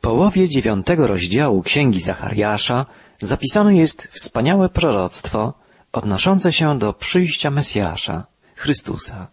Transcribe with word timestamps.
połowie 0.00 0.48
dziewiątego 0.48 1.06
rozdziału 1.06 1.62
Księgi 1.62 2.00
Zachariasza 2.00 2.86
zapisane 3.20 3.76
jest 3.76 4.08
wspaniałe 4.12 4.68
proroctwo 4.68 5.54
odnoszące 5.92 6.52
się 6.52 6.78
do 6.78 6.92
przyjścia 6.92 7.50
Mesjasza, 7.50 8.24
Chrystusa. 8.54 9.26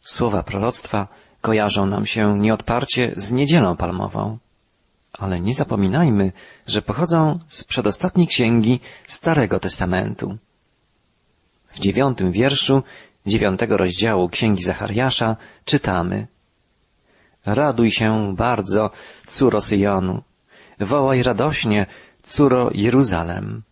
Słowa 0.00 0.42
proroctwa 0.42 1.08
kojarzą 1.40 1.86
nam 1.86 2.06
się 2.06 2.38
nieodparcie 2.38 3.12
z 3.16 3.32
niedzielą 3.32 3.76
palmową. 3.76 4.38
Ale 5.12 5.40
nie 5.40 5.54
zapominajmy, 5.54 6.32
że 6.66 6.82
pochodzą 6.82 7.38
z 7.48 7.64
przedostatniej 7.64 8.26
księgi 8.26 8.80
Starego 9.06 9.60
Testamentu. 9.60 10.38
W 11.70 11.78
dziewiątym 11.78 12.32
wierszu 12.32 12.82
dziewiątego 13.26 13.76
rozdziału 13.76 14.28
Księgi 14.28 14.62
Zachariasza 14.62 15.36
czytamy 15.64 16.26
Raduj 17.48 17.90
się 17.90 18.34
bardzo, 18.36 18.90
córo 19.26 19.60
Syjonu. 19.60 20.22
Wołaj 20.80 21.22
radośnie, 21.22 21.86
córo 22.22 22.70
Jeruzalem. 22.74 23.62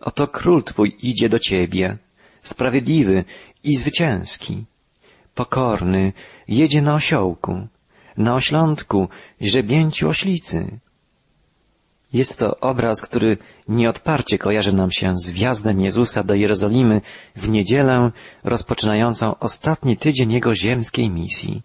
Oto 0.00 0.26
król 0.26 0.62
twój 0.62 0.96
idzie 1.02 1.28
do 1.28 1.38
ciebie, 1.38 1.96
sprawiedliwy 2.42 3.24
i 3.64 3.76
zwycięski. 3.76 4.64
Pokorny, 5.34 6.12
jedzie 6.48 6.82
na 6.82 6.94
osiołku, 6.94 7.66
na 8.16 8.34
oślątku, 8.34 9.08
źrebięciu 9.42 10.08
oślicy. 10.08 10.78
Jest 12.12 12.38
to 12.38 12.60
obraz, 12.60 13.02
który 13.02 13.36
nieodparcie 13.68 14.38
kojarzy 14.38 14.72
nam 14.72 14.90
się 14.90 15.12
z 15.16 15.30
wjazdem 15.30 15.80
Jezusa 15.80 16.24
do 16.24 16.34
Jerozolimy 16.34 17.00
w 17.36 17.48
niedzielę 17.48 18.10
rozpoczynającą 18.44 19.38
ostatni 19.38 19.96
tydzień 19.96 20.32
Jego 20.32 20.54
ziemskiej 20.54 21.10
misji. 21.10 21.62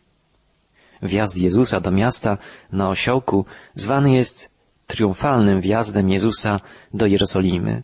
Wjazd 1.04 1.38
Jezusa 1.38 1.80
do 1.80 1.92
miasta 1.92 2.38
na 2.72 2.90
osiołku 2.90 3.46
zwany 3.76 4.16
jest 4.16 4.50
triumfalnym 4.88 5.62
wjazdem 5.62 6.10
Jezusa 6.10 6.60
do 6.94 7.06
Jerozolimy. 7.06 7.84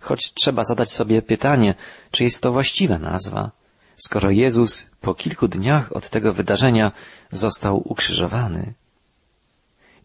Choć 0.00 0.32
trzeba 0.32 0.64
zadać 0.64 0.90
sobie 0.92 1.22
pytanie, 1.22 1.74
czy 2.10 2.24
jest 2.24 2.40
to 2.40 2.52
właściwa 2.52 2.98
nazwa, 2.98 3.50
skoro 3.96 4.30
Jezus 4.30 4.86
po 5.00 5.14
kilku 5.14 5.48
dniach 5.48 5.96
od 5.96 6.10
tego 6.10 6.32
wydarzenia 6.32 6.92
został 7.30 7.82
ukrzyżowany. 7.84 8.74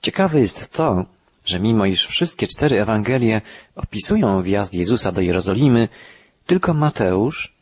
Ciekawe 0.02 0.40
jest 0.40 0.70
to, 0.72 1.06
że 1.46 1.60
mimo 1.60 1.86
iż 1.86 2.08
wszystkie 2.08 2.48
cztery 2.48 2.82
Ewangelie 2.82 3.42
opisują 3.76 4.42
wjazd 4.42 4.74
Jezusa 4.74 5.12
do 5.12 5.22
Jerozolimy, 5.22 5.88
tylko 6.46 6.74
Mateusz 6.74 7.54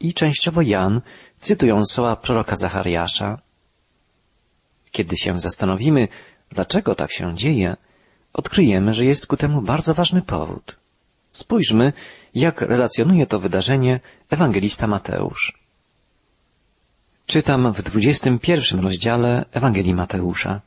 i 0.00 0.14
częściowo 0.14 0.62
Jan 0.62 1.00
cytują 1.40 1.86
słowa 1.86 2.16
proroka 2.16 2.56
Zachariasza. 2.56 3.38
Kiedy 4.92 5.16
się 5.16 5.40
zastanowimy, 5.40 6.08
dlaczego 6.50 6.94
tak 6.94 7.12
się 7.12 7.34
dzieje, 7.34 7.76
odkryjemy, 8.32 8.94
że 8.94 9.04
jest 9.04 9.26
ku 9.26 9.36
temu 9.36 9.62
bardzo 9.62 9.94
ważny 9.94 10.22
powód. 10.22 10.76
Spójrzmy, 11.32 11.92
jak 12.34 12.60
relacjonuje 12.60 13.26
to 13.26 13.40
wydarzenie 13.40 14.00
ewangelista 14.30 14.86
Mateusz. 14.86 15.58
Czytam 17.26 17.72
w 17.72 17.82
dwudziestym 17.82 18.38
pierwszym 18.38 18.80
rozdziale 18.80 19.44
Ewangelii 19.52 19.94
Mateusza. 19.94 20.60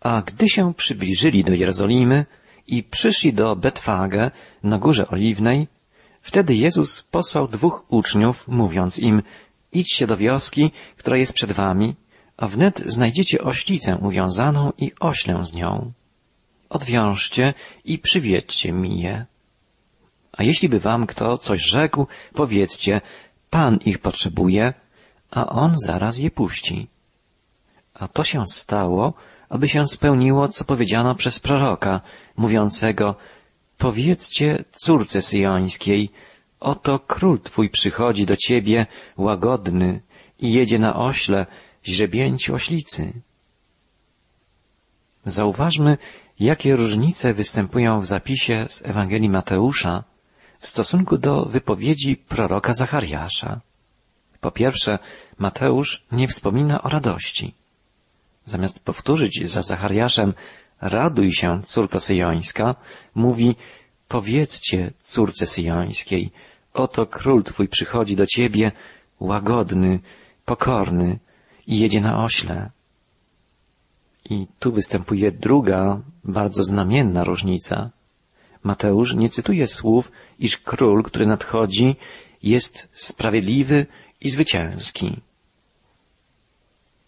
A 0.00 0.22
gdy 0.22 0.48
się 0.48 0.74
przybliżyli 0.74 1.44
do 1.44 1.54
Jerozolimy 1.54 2.26
i 2.66 2.82
przyszli 2.82 3.32
do 3.32 3.56
Betfage 3.56 4.30
na 4.62 4.78
Górze 4.78 5.08
Oliwnej, 5.08 5.68
wtedy 6.20 6.54
Jezus 6.54 7.02
posłał 7.02 7.48
dwóch 7.48 7.84
uczniów, 7.88 8.48
mówiąc 8.48 8.98
im, 8.98 9.22
idźcie 9.72 10.06
do 10.06 10.16
wioski, 10.16 10.70
która 10.96 11.16
jest 11.16 11.32
przed 11.32 11.52
wami, 11.52 11.94
a 12.36 12.46
wnet 12.46 12.82
znajdziecie 12.86 13.42
oślicę 13.42 13.98
uwiązaną 13.98 14.72
i 14.78 14.92
oślę 15.00 15.46
z 15.46 15.54
nią. 15.54 15.92
Odwiążcie 16.68 17.54
i 17.84 17.98
przywiedźcie 17.98 18.72
mi 18.72 19.00
je. 19.00 19.26
A 20.32 20.42
jeśli 20.42 20.68
by 20.68 20.80
wam 20.80 21.06
kto 21.06 21.38
coś 21.38 21.62
rzekł, 21.62 22.06
powiedzcie, 22.34 23.00
Pan 23.50 23.78
ich 23.84 23.98
potrzebuje, 23.98 24.74
a 25.30 25.46
On 25.46 25.74
zaraz 25.86 26.18
je 26.18 26.30
puści. 26.30 26.88
A 27.94 28.08
to 28.08 28.24
się 28.24 28.46
stało, 28.46 29.14
aby 29.48 29.68
się 29.68 29.86
spełniło, 29.86 30.48
co 30.48 30.64
powiedziano 30.64 31.14
przez 31.14 31.40
proroka, 31.40 32.00
mówiącego, 32.36 33.14
powiedzcie 33.78 34.64
córce 34.72 35.22
syjońskiej, 35.22 36.10
oto 36.60 36.98
król 36.98 37.40
twój 37.40 37.70
przychodzi 37.70 38.26
do 38.26 38.36
ciebie 38.36 38.86
łagodny 39.16 40.00
i 40.38 40.52
jedzie 40.52 40.78
na 40.78 40.96
ośle, 40.96 41.46
źrebięci 41.88 42.52
oślicy. 42.52 43.12
Zauważmy, 45.24 45.98
jakie 46.40 46.76
różnice 46.76 47.34
występują 47.34 48.00
w 48.00 48.06
zapisie 48.06 48.66
z 48.68 48.82
Ewangelii 48.84 49.28
Mateusza 49.28 50.04
w 50.58 50.66
stosunku 50.66 51.18
do 51.18 51.44
wypowiedzi 51.44 52.16
proroka 52.16 52.72
Zachariasza. 52.72 53.60
Po 54.40 54.50
pierwsze, 54.50 54.98
Mateusz 55.38 56.04
nie 56.12 56.28
wspomina 56.28 56.82
o 56.82 56.88
radości. 56.88 57.54
Zamiast 58.44 58.84
powtórzyć 58.84 59.50
za 59.50 59.62
Zachariaszem 59.62 60.34
raduj 60.80 61.32
się, 61.32 61.62
córko 61.64 62.00
syjońska, 62.00 62.74
mówi 63.14 63.56
powiedzcie 64.08 64.92
córce 65.00 65.46
syjońskiej, 65.46 66.30
oto 66.74 67.06
król 67.06 67.42
twój 67.42 67.68
przychodzi 67.68 68.16
do 68.16 68.26
ciebie 68.26 68.72
łagodny, 69.20 70.00
pokorny 70.44 71.18
i 71.66 71.78
jedzie 71.78 72.00
na 72.00 72.24
ośle. 72.24 72.70
I 74.30 74.46
tu 74.58 74.72
występuje 74.72 75.32
druga, 75.32 76.00
bardzo 76.24 76.64
znamienna 76.64 77.24
różnica. 77.24 77.90
Mateusz 78.62 79.14
nie 79.14 79.28
cytuje 79.28 79.66
słów, 79.66 80.12
iż 80.38 80.58
król, 80.58 81.02
który 81.02 81.26
nadchodzi, 81.26 81.96
jest 82.42 82.88
sprawiedliwy 82.92 83.86
i 84.20 84.30
zwycięski. 84.30 85.20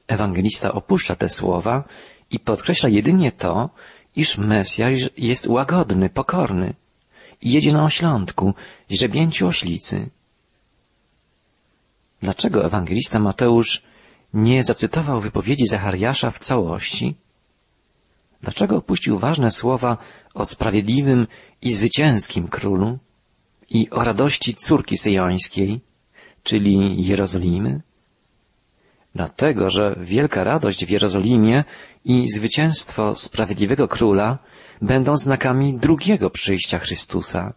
Ewangelista 0.08 0.72
opuszcza 0.72 1.16
te 1.16 1.28
słowa 1.28 1.84
i 2.30 2.38
podkreśla 2.40 2.88
jedynie 2.88 3.32
to, 3.32 3.70
iż 4.16 4.38
Mesjasz 4.38 5.10
jest 5.16 5.46
łagodny, 5.46 6.08
pokorny 6.10 6.74
i 7.42 7.52
jedzie 7.52 7.72
na 7.72 7.84
oślątku, 7.84 8.54
źrebięciu 8.90 9.46
oślicy. 9.46 10.08
Dlaczego 12.22 12.64
ewangelista 12.64 13.18
Mateusz 13.18 13.82
nie 14.34 14.64
zacytował 14.64 15.20
wypowiedzi 15.20 15.66
Zachariasza 15.66 16.30
w 16.30 16.38
całości? 16.38 17.14
Dlaczego 18.42 18.76
opuścił 18.76 19.18
ważne 19.18 19.50
słowa 19.50 19.96
o 20.34 20.44
sprawiedliwym 20.44 21.26
i 21.62 21.72
zwycięskim 21.72 22.48
królu 22.48 22.98
i 23.70 23.90
o 23.90 24.04
radości 24.04 24.54
córki 24.54 24.96
syjońskiej, 24.96 25.80
czyli 26.42 27.06
Jerozolimy? 27.06 27.80
Dlatego, 29.14 29.70
że 29.70 29.96
wielka 30.00 30.44
radość 30.44 30.86
w 30.86 30.90
Jerozolimie 30.90 31.64
i 32.04 32.28
zwycięstwo 32.30 33.16
sprawiedliwego 33.16 33.88
króla 33.88 34.38
będą 34.82 35.16
znakami 35.16 35.78
drugiego 35.78 36.30
przyjścia 36.30 36.78
Chrystusa. 36.78 37.52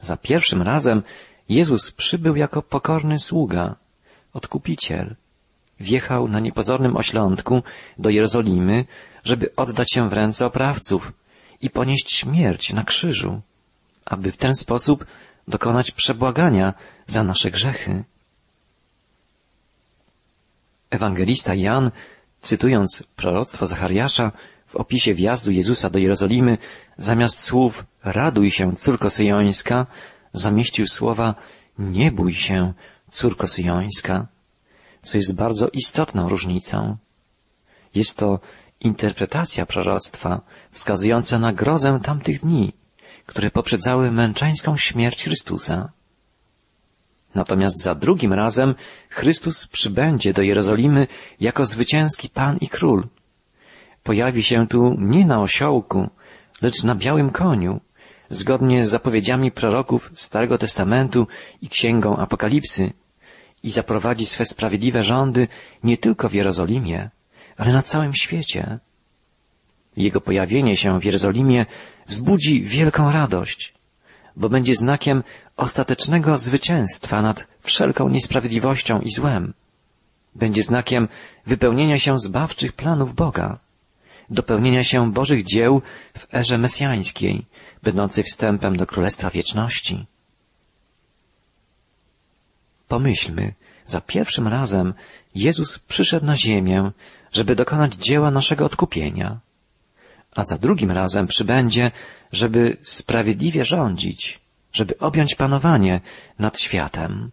Za 0.00 0.16
pierwszym 0.16 0.62
razem 0.62 1.02
Jezus 1.48 1.92
przybył 1.92 2.36
jako 2.36 2.62
pokorny 2.62 3.18
sługa, 3.18 3.76
odkupiciel. 4.32 5.16
Wjechał 5.80 6.28
na 6.28 6.40
niepozornym 6.40 6.96
oślątku 6.96 7.62
do 7.98 8.10
Jerozolimy, 8.10 8.84
żeby 9.24 9.54
oddać 9.56 9.92
się 9.92 10.08
w 10.08 10.12
ręce 10.12 10.46
oprawców 10.46 11.12
i 11.60 11.70
ponieść 11.70 12.12
śmierć 12.12 12.72
na 12.72 12.84
krzyżu, 12.84 13.40
aby 14.04 14.32
w 14.32 14.36
ten 14.36 14.54
sposób 14.54 15.06
dokonać 15.48 15.90
przebłagania 15.90 16.74
za 17.06 17.24
nasze 17.24 17.50
grzechy. 17.50 18.04
Ewangelista 20.90 21.54
Jan, 21.54 21.90
cytując 22.40 23.04
proroctwo 23.16 23.66
Zachariasza 23.66 24.32
w 24.66 24.76
opisie 24.76 25.14
wjazdu 25.14 25.50
Jezusa 25.50 25.90
do 25.90 25.98
Jerozolimy, 25.98 26.58
zamiast 26.98 27.40
słów 27.40 27.84
raduj 28.04 28.50
się, 28.50 28.76
córko 28.76 29.10
syjońska, 29.10 29.86
zamieścił 30.32 30.86
słowa 30.86 31.34
nie 31.78 32.12
bój 32.12 32.34
się, 32.34 32.72
córko 33.10 33.46
syjońska, 33.46 34.26
co 35.02 35.18
jest 35.18 35.34
bardzo 35.34 35.68
istotną 35.68 36.28
różnicą. 36.28 36.96
Jest 37.94 38.16
to 38.16 38.40
interpretacja 38.80 39.66
proroctwa 39.66 40.40
wskazująca 40.70 41.38
na 41.38 41.52
grozę 41.52 42.00
tamtych 42.02 42.40
dni, 42.40 42.72
które 43.26 43.50
poprzedzały 43.50 44.10
męczeńską 44.10 44.76
śmierć 44.76 45.24
Chrystusa. 45.24 45.92
Natomiast 47.34 47.82
za 47.82 47.94
drugim 47.94 48.32
razem 48.32 48.74
Chrystus 49.10 49.66
przybędzie 49.66 50.32
do 50.32 50.42
Jerozolimy 50.42 51.06
jako 51.40 51.66
zwycięski 51.66 52.28
Pan 52.28 52.56
i 52.56 52.68
Król. 52.68 53.06
Pojawi 54.02 54.42
się 54.42 54.68
tu 54.68 54.96
nie 54.98 55.26
na 55.26 55.40
osiołku, 55.40 56.08
lecz 56.62 56.84
na 56.84 56.94
białym 56.94 57.30
koniu, 57.30 57.80
zgodnie 58.30 58.86
z 58.86 58.90
zapowiedziami 58.90 59.52
proroków 59.52 60.10
Starego 60.14 60.58
Testamentu 60.58 61.26
i 61.62 61.68
Księgą 61.68 62.16
Apokalipsy 62.16 62.92
i 63.62 63.70
zaprowadzi 63.70 64.26
swe 64.26 64.44
sprawiedliwe 64.44 65.02
rządy 65.02 65.48
nie 65.84 65.96
tylko 65.96 66.28
w 66.28 66.34
Jerozolimie, 66.34 67.10
ale 67.56 67.72
na 67.72 67.82
całym 67.82 68.12
świecie. 68.14 68.78
Jego 69.96 70.20
pojawienie 70.20 70.76
się 70.76 71.00
w 71.00 71.04
Jerozolimie 71.04 71.66
wzbudzi 72.06 72.62
wielką 72.62 73.12
radość, 73.12 73.74
bo 74.36 74.48
będzie 74.48 74.74
znakiem 74.74 75.22
ostatecznego 75.56 76.38
zwycięstwa 76.38 77.22
nad 77.22 77.46
wszelką 77.60 78.08
niesprawiedliwością 78.08 79.00
i 79.00 79.10
złem. 79.10 79.54
Będzie 80.34 80.62
znakiem 80.62 81.08
wypełnienia 81.46 81.98
się 81.98 82.18
zbawczych 82.18 82.72
planów 82.72 83.14
Boga, 83.14 83.58
dopełnienia 84.30 84.84
się 84.84 85.12
Bożych 85.12 85.44
dzieł 85.44 85.82
w 86.18 86.34
erze 86.34 86.58
mesjańskiej, 86.58 87.46
będącej 87.82 88.24
wstępem 88.24 88.76
do 88.76 88.86
Królestwa 88.86 89.30
Wieczności. 89.30 90.06
Pomyślmy, 92.88 93.54
za 93.86 94.00
pierwszym 94.00 94.48
razem 94.48 94.94
Jezus 95.34 95.78
przyszedł 95.78 96.26
na 96.26 96.36
ziemię, 96.36 96.90
żeby 97.32 97.56
dokonać 97.56 97.94
dzieła 97.94 98.30
naszego 98.30 98.64
odkupienia, 98.64 99.38
a 100.34 100.44
za 100.44 100.58
drugim 100.58 100.90
razem 100.90 101.26
przybędzie, 101.26 101.90
żeby 102.32 102.76
sprawiedliwie 102.82 103.64
rządzić, 103.64 104.40
żeby 104.72 104.98
objąć 104.98 105.34
panowanie 105.34 106.00
nad 106.38 106.60
światem. 106.60 107.30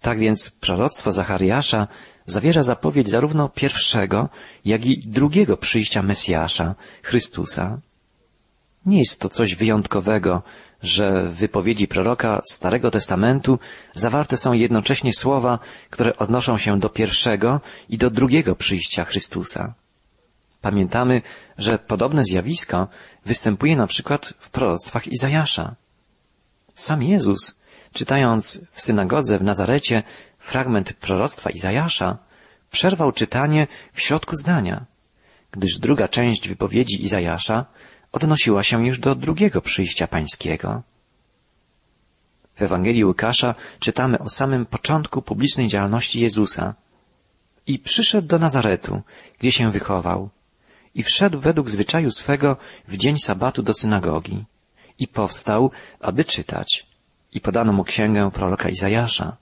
Tak 0.00 0.18
więc 0.18 0.50
proroctwo 0.50 1.12
Zachariasza 1.12 1.88
zawiera 2.26 2.62
zapowiedź 2.62 3.08
zarówno 3.08 3.48
pierwszego, 3.48 4.28
jak 4.64 4.86
i 4.86 4.98
drugiego 4.98 5.56
przyjścia 5.56 6.02
Mesjasza, 6.02 6.74
Chrystusa. 7.02 7.78
Nie 8.86 8.98
jest 8.98 9.20
to 9.20 9.28
coś 9.28 9.54
wyjątkowego, 9.54 10.42
że 10.82 11.28
w 11.28 11.34
wypowiedzi 11.34 11.88
proroka 11.88 12.42
Starego 12.50 12.90
Testamentu 12.90 13.58
zawarte 13.94 14.36
są 14.36 14.52
jednocześnie 14.52 15.12
słowa, 15.12 15.58
które 15.90 16.16
odnoszą 16.16 16.58
się 16.58 16.80
do 16.80 16.88
pierwszego 16.88 17.60
i 17.88 17.98
do 17.98 18.10
drugiego 18.10 18.56
przyjścia 18.56 19.04
Chrystusa. 19.04 19.74
Pamiętamy, 20.60 21.22
że 21.58 21.78
podobne 21.78 22.24
zjawisko 22.24 22.88
występuje 23.26 23.76
na 23.76 23.86
przykład 23.86 24.34
w 24.38 24.50
proroctwach 24.50 25.08
Izajasza. 25.08 25.74
Sam 26.74 27.02
Jezus, 27.02 27.58
czytając 27.92 28.60
w 28.72 28.82
synagodze 28.82 29.38
w 29.38 29.42
Nazarecie 29.42 30.02
fragment 30.38 30.92
proroctwa 30.92 31.50
Izajasza, 31.50 32.18
przerwał 32.70 33.12
czytanie 33.12 33.66
w 33.92 34.00
środku 34.00 34.36
zdania, 34.36 34.84
gdyż 35.50 35.78
druga 35.78 36.08
część 36.08 36.48
wypowiedzi 36.48 37.04
Izajasza 37.04 37.66
odnosiła 38.12 38.62
się 38.62 38.86
już 38.86 38.98
do 38.98 39.14
drugiego 39.14 39.60
przyjścia 39.60 40.06
pańskiego. 40.06 40.82
W 42.56 42.62
Ewangelii 42.62 43.04
Łukasza 43.04 43.54
czytamy 43.78 44.18
o 44.18 44.28
samym 44.28 44.66
początku 44.66 45.22
publicznej 45.22 45.68
działalności 45.68 46.20
Jezusa. 46.20 46.74
I 47.66 47.78
przyszedł 47.78 48.28
do 48.28 48.38
Nazaretu, 48.38 49.02
gdzie 49.38 49.52
się 49.52 49.70
wychował, 49.70 50.30
i 50.94 51.02
wszedł 51.02 51.40
według 51.40 51.70
zwyczaju 51.70 52.10
swego 52.10 52.56
w 52.88 52.96
dzień 52.96 53.18
sabatu 53.18 53.62
do 53.62 53.74
synagogi, 53.74 54.44
i 54.98 55.08
powstał, 55.08 55.70
aby 56.00 56.24
czytać, 56.24 56.86
i 57.32 57.40
podano 57.40 57.72
mu 57.72 57.84
księgę 57.84 58.30
proroka 58.30 58.68
Izajasza, 58.68 59.36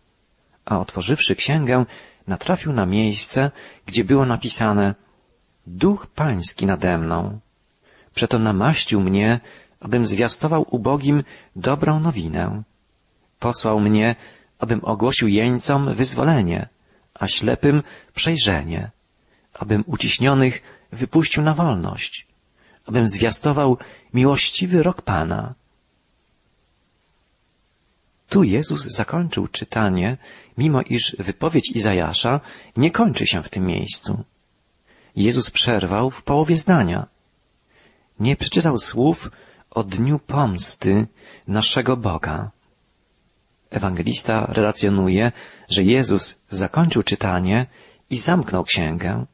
a 0.64 0.78
otworzywszy 0.78 1.36
księgę, 1.36 1.84
natrafił 2.26 2.72
na 2.72 2.86
miejsce, 2.86 3.50
gdzie 3.86 4.04
było 4.04 4.26
napisane 4.26 4.94
Duch 5.66 6.06
Pański 6.06 6.66
nade 6.66 6.98
mną, 6.98 7.40
Przeto 8.14 8.38
namaścił 8.38 9.00
mnie, 9.00 9.40
abym 9.80 10.06
zwiastował 10.06 10.66
ubogim 10.70 11.24
dobrą 11.56 12.00
nowinę. 12.00 12.62
Posłał 13.38 13.80
mnie, 13.80 14.16
abym 14.58 14.84
ogłosił 14.84 15.28
jeńcom 15.28 15.94
wyzwolenie, 15.94 16.68
a 17.14 17.26
ślepym 17.26 17.82
przejrzenie, 18.14 18.90
abym 19.54 19.84
uciśnionych 19.86 20.62
wypuścił 20.92 21.42
na 21.42 21.54
wolność, 21.54 22.26
abym 22.86 23.08
zwiastował 23.08 23.78
miłościwy 24.14 24.82
rok 24.82 25.02
Pana. 25.02 25.54
Tu 28.28 28.42
Jezus 28.42 28.84
zakończył 28.84 29.48
czytanie, 29.48 30.16
mimo 30.58 30.82
iż 30.82 31.16
wypowiedź 31.18 31.70
Izajasza 31.70 32.40
nie 32.76 32.90
kończy 32.90 33.26
się 33.26 33.42
w 33.42 33.48
tym 33.48 33.66
miejscu. 33.66 34.24
Jezus 35.16 35.50
przerwał 35.50 36.10
w 36.10 36.22
połowie 36.22 36.56
zdania– 36.56 37.06
nie 38.20 38.36
przeczytał 38.36 38.78
słów 38.78 39.30
o 39.70 39.84
dniu 39.84 40.18
pomsty 40.18 41.06
naszego 41.48 41.96
Boga. 41.96 42.50
Ewangelista 43.70 44.46
relacjonuje, 44.46 45.32
że 45.68 45.82
Jezus 45.82 46.38
zakończył 46.50 47.02
czytanie 47.02 47.66
i 48.10 48.16
zamknął 48.18 48.64
księgę, 48.64 49.26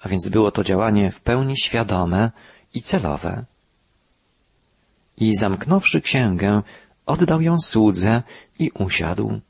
a 0.00 0.08
więc 0.08 0.28
było 0.28 0.50
to 0.50 0.64
działanie 0.64 1.10
w 1.10 1.20
pełni 1.20 1.56
świadome 1.56 2.30
i 2.74 2.80
celowe. 2.82 3.44
I 5.16 5.34
zamknąwszy 5.34 6.00
księgę, 6.00 6.62
oddał 7.06 7.40
ją 7.40 7.58
słudze 7.58 8.22
i 8.58 8.70
usiadł, 8.70 9.40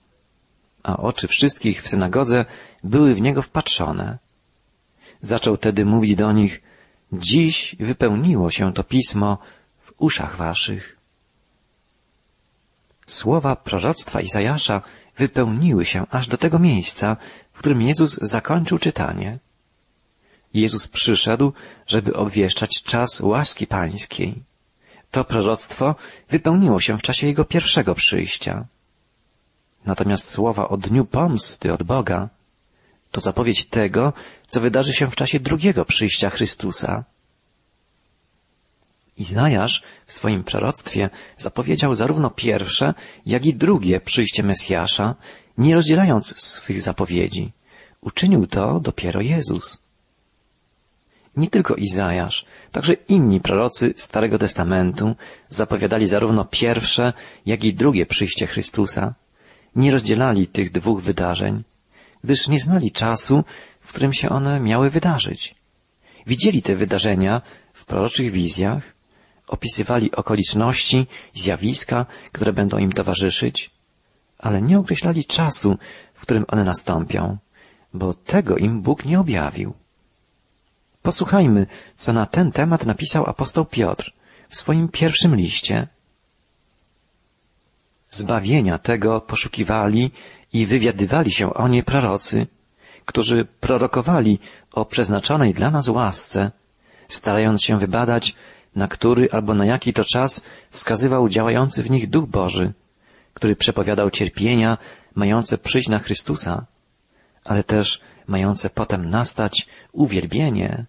a 0.82 0.96
oczy 0.96 1.28
wszystkich 1.28 1.82
w 1.82 1.88
synagodze 1.88 2.44
były 2.84 3.14
w 3.14 3.20
niego 3.20 3.42
wpatrzone. 3.42 4.18
Zaczął 5.20 5.56
tedy 5.56 5.84
mówić 5.84 6.16
do 6.16 6.32
nich, 6.32 6.62
Dziś 7.12 7.76
wypełniło 7.80 8.50
się 8.50 8.72
to 8.72 8.84
pismo 8.84 9.38
w 9.86 9.92
uszach 9.98 10.36
waszych. 10.36 10.96
Słowa 13.06 13.56
proroctwa 13.56 14.20
Izajasza 14.20 14.82
wypełniły 15.16 15.84
się 15.84 16.06
aż 16.10 16.28
do 16.28 16.36
tego 16.36 16.58
miejsca, 16.58 17.16
w 17.52 17.58
którym 17.58 17.82
Jezus 17.82 18.18
zakończył 18.22 18.78
czytanie. 18.78 19.38
Jezus 20.54 20.88
przyszedł, 20.88 21.52
żeby 21.86 22.14
obwieszczać 22.14 22.82
czas 22.82 23.20
łaski 23.20 23.66
pańskiej. 23.66 24.42
To 25.10 25.24
proroctwo 25.24 25.94
wypełniło 26.28 26.80
się 26.80 26.98
w 26.98 27.02
czasie 27.02 27.26
Jego 27.26 27.44
pierwszego 27.44 27.94
przyjścia. 27.94 28.66
Natomiast 29.84 30.30
słowa 30.30 30.68
o 30.68 30.76
dniu 30.76 31.04
pomsty 31.04 31.72
od 31.72 31.82
Boga 31.82 32.28
to 33.10 33.20
zapowiedź 33.20 33.64
tego, 33.64 34.12
co 34.48 34.60
wydarzy 34.60 34.92
się 34.92 35.10
w 35.10 35.16
czasie 35.16 35.40
drugiego 35.40 35.84
przyjścia 35.84 36.30
Chrystusa. 36.30 37.04
Izajasz 39.16 39.82
w 40.06 40.12
swoim 40.12 40.44
proroctwie 40.44 41.10
zapowiedział 41.36 41.94
zarówno 41.94 42.30
pierwsze, 42.30 42.94
jak 43.26 43.46
i 43.46 43.54
drugie 43.54 44.00
przyjście 44.00 44.42
Mesjasza, 44.42 45.14
nie 45.58 45.74
rozdzielając 45.74 46.40
swych 46.40 46.82
zapowiedzi. 46.82 47.52
Uczynił 48.00 48.46
to 48.46 48.80
dopiero 48.80 49.20
Jezus. 49.20 49.82
Nie 51.36 51.50
tylko 51.50 51.74
Izajasz, 51.74 52.44
także 52.72 52.94
inni 52.94 53.40
prorocy 53.40 53.94
Starego 53.96 54.38
Testamentu 54.38 55.16
zapowiadali 55.48 56.06
zarówno 56.06 56.44
pierwsze, 56.44 57.12
jak 57.46 57.64
i 57.64 57.74
drugie 57.74 58.06
przyjście 58.06 58.46
Chrystusa. 58.46 59.14
Nie 59.76 59.90
rozdzielali 59.90 60.46
tych 60.46 60.72
dwóch 60.72 61.02
wydarzeń, 61.02 61.62
gdyż 62.24 62.48
nie 62.48 62.60
znali 62.60 62.92
czasu, 62.92 63.44
w 63.80 63.88
którym 63.88 64.12
się 64.12 64.28
one 64.28 64.60
miały 64.60 64.90
wydarzyć. 64.90 65.54
Widzieli 66.26 66.62
te 66.62 66.74
wydarzenia 66.74 67.42
w 67.72 67.84
proroczych 67.84 68.30
wizjach, 68.30 68.82
opisywali 69.46 70.12
okoliczności, 70.12 71.06
zjawiska, 71.34 72.06
które 72.32 72.52
będą 72.52 72.78
im 72.78 72.92
towarzyszyć, 72.92 73.70
ale 74.38 74.62
nie 74.62 74.78
określali 74.78 75.24
czasu, 75.24 75.78
w 76.14 76.20
którym 76.20 76.44
one 76.48 76.64
nastąpią, 76.64 77.38
bo 77.94 78.14
tego 78.14 78.56
im 78.56 78.82
Bóg 78.82 79.04
nie 79.04 79.20
objawił. 79.20 79.74
Posłuchajmy, 81.02 81.66
co 81.96 82.12
na 82.12 82.26
ten 82.26 82.52
temat 82.52 82.86
napisał 82.86 83.26
apostoł 83.26 83.64
Piotr 83.64 84.12
w 84.48 84.56
swoim 84.56 84.88
pierwszym 84.88 85.36
liście. 85.36 85.88
Zbawienia 88.20 88.78
tego 88.78 89.20
poszukiwali 89.20 90.10
i 90.52 90.66
wywiadywali 90.66 91.30
się 91.30 91.54
o 91.54 91.68
nie 91.68 91.82
prorocy, 91.82 92.46
którzy 93.04 93.46
prorokowali 93.60 94.38
o 94.72 94.84
przeznaczonej 94.84 95.54
dla 95.54 95.70
nas 95.70 95.88
łasce, 95.88 96.50
starając 97.08 97.62
się 97.62 97.78
wybadać, 97.78 98.34
na 98.76 98.88
który 98.88 99.28
albo 99.32 99.54
na 99.54 99.66
jaki 99.66 99.92
to 99.92 100.04
czas 100.04 100.44
wskazywał 100.70 101.28
działający 101.28 101.82
w 101.82 101.90
nich 101.90 102.10
Duch 102.10 102.26
Boży, 102.28 102.72
który 103.34 103.56
przepowiadał 103.56 104.10
cierpienia 104.10 104.78
mające 105.14 105.58
przyjść 105.58 105.88
na 105.88 105.98
Chrystusa, 105.98 106.66
ale 107.44 107.64
też 107.64 108.00
mające 108.26 108.70
potem 108.70 109.10
nastać 109.10 109.66
uwielbienie. 109.92 110.84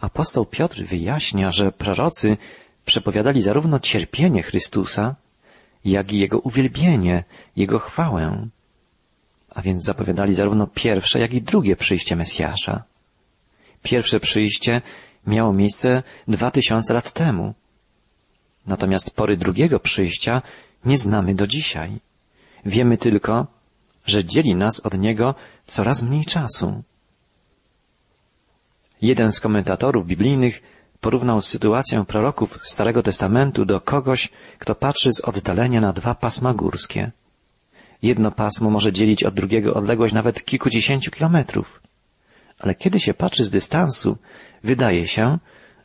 Apostoł 0.00 0.46
Piotr 0.46 0.82
wyjaśnia, 0.82 1.50
że 1.50 1.72
prorocy 1.72 2.36
przepowiadali 2.84 3.42
zarówno 3.42 3.80
cierpienie 3.80 4.42
Chrystusa, 4.42 5.14
jak 5.90 6.12
i 6.12 6.18
Jego 6.18 6.38
uwielbienie, 6.38 7.24
Jego 7.56 7.78
chwałę. 7.78 8.48
A 9.50 9.62
więc 9.62 9.84
zapowiadali 9.84 10.34
zarówno 10.34 10.66
pierwsze, 10.66 11.20
jak 11.20 11.34
i 11.34 11.42
drugie 11.42 11.76
przyjście 11.76 12.16
Mesjasza. 12.16 12.82
Pierwsze 13.82 14.20
przyjście 14.20 14.82
miało 15.26 15.52
miejsce 15.52 16.02
dwa 16.28 16.50
tysiące 16.50 16.94
lat 16.94 17.12
temu. 17.12 17.54
Natomiast 18.66 19.16
pory 19.16 19.36
drugiego 19.36 19.80
przyjścia 19.80 20.42
nie 20.84 20.98
znamy 20.98 21.34
do 21.34 21.46
dzisiaj. 21.46 21.98
Wiemy 22.64 22.96
tylko, 22.96 23.46
że 24.06 24.24
dzieli 24.24 24.54
nas 24.54 24.80
od 24.80 24.98
niego 24.98 25.34
coraz 25.66 26.02
mniej 26.02 26.24
czasu. 26.24 26.82
Jeden 29.02 29.32
z 29.32 29.40
komentatorów 29.40 30.06
biblijnych 30.06 30.62
porównał 31.06 31.42
sytuację 31.42 32.04
proroków 32.04 32.58
Starego 32.62 33.02
Testamentu 33.02 33.64
do 33.64 33.80
kogoś, 33.80 34.28
kto 34.58 34.74
patrzy 34.74 35.12
z 35.12 35.20
oddalenia 35.20 35.80
na 35.80 35.92
dwa 35.92 36.14
pasma 36.14 36.54
górskie. 36.54 37.10
Jedno 38.02 38.30
pasmo 38.30 38.70
może 38.70 38.92
dzielić 38.92 39.24
od 39.24 39.34
drugiego 39.34 39.74
odległość 39.74 40.14
nawet 40.14 40.44
kilkudziesięciu 40.44 41.10
kilometrów. 41.10 41.80
Ale 42.58 42.74
kiedy 42.74 43.00
się 43.00 43.14
patrzy 43.14 43.44
z 43.44 43.50
dystansu, 43.50 44.16
wydaje 44.64 45.08
się, 45.08 45.38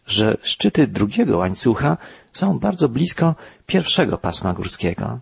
że 0.08 0.38
szczyty 0.42 0.88
drugiego 0.88 1.38
łańcucha 1.38 1.98
są 2.34 2.60
bardzo 2.60 2.90
blisko 2.90 3.36
pierwszego 3.68 4.18
pasma 4.18 4.54
górskiego. 4.54 5.20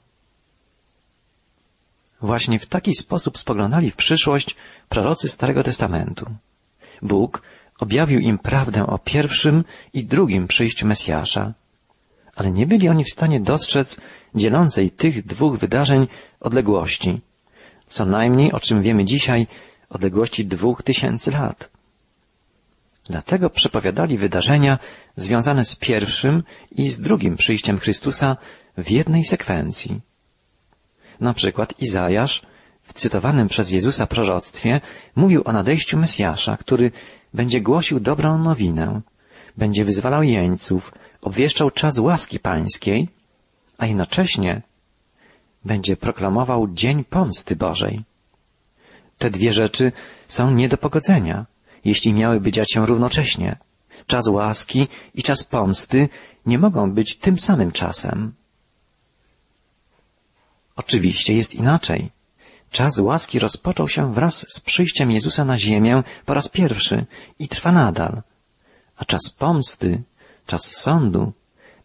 Właśnie 2.22 2.60
w 2.60 2.66
taki 2.66 2.96
sposób 2.96 3.38
spoglądali 3.38 3.92
w 3.92 3.96
przyszłość 3.96 4.56
prorocy 4.90 5.30
Starego 5.30 5.64
Testamentu. 5.64 6.26
Bóg 7.02 7.42
objawił 7.80 8.20
im 8.20 8.38
prawdę 8.38 8.88
o 8.88 9.00
pierwszym 9.00 9.64
i 9.94 10.06
drugim 10.06 10.48
przyjściu 10.48 10.88
Mesjasza, 10.88 11.54
ale 12.36 12.52
nie 12.52 12.68
byli 12.68 12.90
oni 12.90 13.04
w 13.04 13.14
stanie 13.14 13.40
dostrzec 13.40 14.00
dzielącej 14.36 14.92
tych 14.92 15.26
dwóch 15.26 15.58
wydarzeń 15.58 16.08
odległości, 16.40 17.22
co 17.88 18.06
najmniej, 18.06 18.52
o 18.52 18.60
czym 18.60 18.82
wiemy 18.82 19.06
dzisiaj, 19.06 19.48
odległości 19.90 20.46
dwóch 20.46 20.84
tysięcy 20.84 21.32
lat. 21.32 21.70
Dlatego 23.10 23.50
przepowiadali 23.50 24.18
wydarzenia 24.18 24.80
związane 25.16 25.66
z 25.66 25.76
pierwszym 25.76 26.44
i 26.72 26.90
z 26.90 27.00
drugim 27.00 27.36
przyjściem 27.36 27.80
Chrystusa 27.80 28.38
w 28.78 28.92
jednej 28.92 29.24
sekwencji. 29.24 30.02
Na 31.20 31.34
przykład 31.34 31.74
Izajasz 31.80 32.42
w 32.84 32.94
cytowanym 32.94 33.48
przez 33.48 33.72
Jezusa 33.72 34.08
proroctwie 34.08 34.82
mówił 35.16 35.42
o 35.46 35.52
nadejściu 35.52 35.98
Mesjasza, 35.98 36.58
który 36.58 36.92
będzie 37.34 37.62
głosił 37.62 38.00
dobrą 38.00 38.38
nowinę, 38.38 39.02
będzie 39.58 39.86
wyzwalał 39.86 40.24
jeńców, 40.24 40.92
obwieszczał 41.22 41.72
czas 41.72 42.00
łaski 42.00 42.40
pańskiej, 42.40 43.08
a 43.78 43.86
jednocześnie 43.86 44.62
będzie 45.66 45.98
proklamował 45.98 46.68
dzień 46.68 47.04
pomsty 47.04 47.56
Bożej. 47.56 48.04
Te 49.18 49.30
dwie 49.30 49.52
rzeczy 49.52 49.92
są 50.28 50.52
nie 50.52 50.70
do 50.70 50.78
pogodzenia, 50.78 51.46
jeśli 51.86 52.14
miałyby 52.14 52.52
dziać 52.52 52.74
się 52.74 52.86
równocześnie. 52.86 53.58
Czas 54.08 54.28
łaski 54.28 54.88
i 55.16 55.24
czas 55.24 55.44
pomsty 55.44 56.10
nie 56.46 56.60
mogą 56.60 56.92
być 56.92 57.18
tym 57.18 57.40
samym 57.40 57.72
czasem. 57.72 58.34
Oczywiście 60.76 61.34
jest 61.34 61.56
inaczej. 61.56 62.10
Czas 62.72 63.00
łaski 63.00 63.40
rozpoczął 63.40 63.90
się 63.90 64.14
wraz 64.14 64.46
z 64.50 64.60
przyjściem 64.60 65.12
Jezusa 65.12 65.46
na 65.46 65.58
ziemię 65.58 66.04
po 66.26 66.34
raz 66.34 66.48
pierwszy 66.50 67.06
i 67.40 67.48
trwa 67.48 67.72
nadal. 67.72 68.22
A 68.98 69.06
czas 69.06 69.30
pomsty, 69.30 70.04
czas 70.48 70.76
sądu 70.76 71.34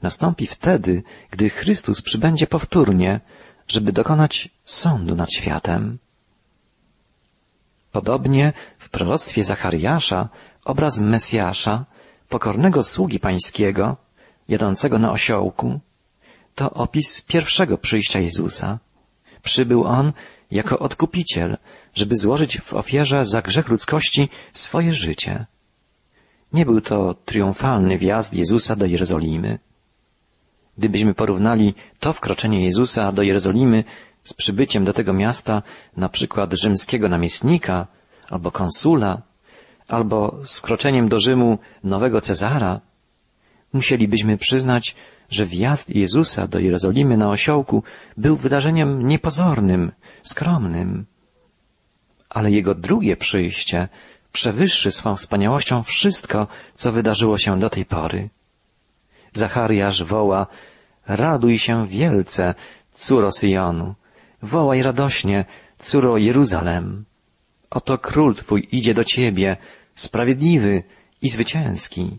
nastąpi 0.02 0.46
wtedy, 0.46 1.02
gdy 1.30 1.50
Chrystus 1.50 2.02
przybędzie 2.02 2.46
powtórnie, 2.46 3.20
żeby 3.68 3.92
dokonać 3.92 4.48
sądu 4.64 5.14
nad 5.14 5.32
światem. 5.32 5.98
Podobnie 7.92 8.52
w 8.78 8.88
proroctwie 8.88 9.44
Zachariasza 9.44 10.28
obraz 10.64 10.98
Mesjasza, 10.98 11.84
pokornego 12.28 12.82
sługi 12.82 13.20
pańskiego, 13.20 13.96
jadącego 14.48 14.98
na 14.98 15.12
osiołku, 15.12 15.80
to 16.54 16.70
opis 16.70 17.20
pierwszego 17.20 17.78
przyjścia 17.78 18.20
Jezusa. 18.20 18.78
Przybył 19.44 19.84
On 19.84 20.12
jako 20.50 20.78
odkupiciel, 20.78 21.56
żeby 21.94 22.16
złożyć 22.16 22.60
w 22.60 22.74
ofierze 22.74 23.26
za 23.26 23.42
grzech 23.42 23.68
ludzkości 23.68 24.28
swoje 24.52 24.92
życie. 24.92 25.46
Nie 26.52 26.64
był 26.64 26.80
to 26.80 27.14
triumfalny 27.24 27.98
wjazd 27.98 28.34
Jezusa 28.34 28.76
do 28.76 28.86
Jerozolimy. 28.86 29.58
Gdybyśmy 30.78 31.14
porównali 31.14 31.74
to 32.00 32.12
wkroczenie 32.12 32.64
Jezusa 32.64 33.12
do 33.12 33.22
Jerozolimy 33.22 33.84
z 34.22 34.34
przybyciem 34.34 34.84
do 34.84 34.92
tego 34.92 35.12
miasta 35.12 35.62
na 35.96 36.08
przykład 36.08 36.52
rzymskiego 36.52 37.08
namiestnika 37.08 37.86
albo 38.30 38.50
konsula, 38.50 39.22
albo 39.88 40.36
z 40.44 40.58
wkroczeniem 40.58 41.08
do 41.08 41.18
Rzymu 41.20 41.58
nowego 41.84 42.20
Cezara, 42.20 42.80
musielibyśmy 43.72 44.36
przyznać, 44.38 44.96
że 45.30 45.46
wjazd 45.46 45.90
Jezusa 45.90 46.46
do 46.46 46.58
Jerozolimy 46.58 47.16
na 47.16 47.30
osiołku 47.30 47.82
był 48.16 48.36
wydarzeniem 48.36 49.06
niepozornym, 49.06 49.92
skromnym. 50.22 51.06
Ale 52.30 52.50
jego 52.50 52.74
drugie 52.74 53.16
przyjście 53.16 53.88
przewyższy 54.32 54.92
swą 54.92 55.14
wspaniałością 55.16 55.82
wszystko, 55.82 56.46
co 56.74 56.92
wydarzyło 56.92 57.38
się 57.38 57.58
do 57.58 57.70
tej 57.70 57.84
pory. 57.84 58.30
Zachariasz 59.32 60.02
woła, 60.04 60.46
raduj 61.06 61.58
się 61.58 61.86
wielce, 61.86 62.54
córo 62.92 63.32
Syjonu, 63.32 63.94
wołaj 64.42 64.82
radośnie, 64.82 65.44
córo 65.78 66.16
Jeruzalem. 66.16 67.04
Oto 67.70 67.98
król 67.98 68.34
Twój 68.34 68.68
idzie 68.72 68.94
do 68.94 69.04
Ciebie, 69.04 69.56
sprawiedliwy 69.94 70.82
i 71.22 71.28
zwycięski. 71.28 72.18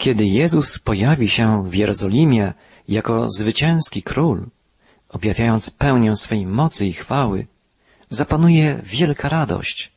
Kiedy 0.00 0.26
Jezus 0.26 0.78
pojawi 0.78 1.28
się 1.28 1.68
w 1.68 1.74
Jerozolimie 1.74 2.54
jako 2.88 3.30
zwycięski 3.30 4.02
król, 4.02 4.46
objawiając 5.08 5.70
pełnię 5.70 6.16
swej 6.16 6.46
mocy 6.46 6.86
i 6.86 6.92
chwały, 6.92 7.46
zapanuje 8.08 8.80
wielka 8.84 9.28
radość, 9.28 9.92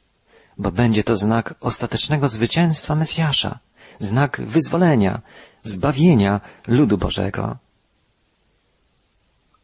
bo 0.58 0.72
będzie 0.72 1.04
to 1.04 1.16
znak 1.16 1.56
ostatecznego 1.60 2.30
zwycięstwa 2.30 2.96
Mesjasza, 2.96 3.60
znak 4.00 4.42
wyzwolenia, 4.46 5.22
zbawienia 5.64 6.42
ludu 6.68 6.98
Bożego. 6.98 7.58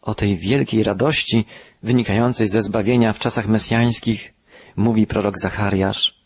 O 0.01 0.15
tej 0.15 0.37
wielkiej 0.37 0.83
radości 0.83 1.45
wynikającej 1.83 2.47
ze 2.47 2.61
zbawienia 2.61 3.13
w 3.13 3.19
czasach 3.19 3.47
mesjańskich 3.47 4.33
mówi 4.75 5.07
prorok 5.07 5.39
Zachariasz, 5.39 6.18